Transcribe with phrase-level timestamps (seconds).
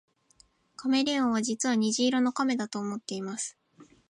[0.77, 3.55] カメレオンは実は虹色の亀だと思っています